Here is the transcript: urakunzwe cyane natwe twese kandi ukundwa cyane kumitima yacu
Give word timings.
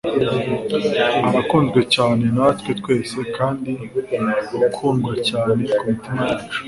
urakunzwe 1.27 1.79
cyane 1.95 2.23
natwe 2.35 2.71
twese 2.79 3.17
kandi 3.37 3.71
ukundwa 4.67 5.13
cyane 5.29 5.61
kumitima 5.75 6.21
yacu 6.29 6.57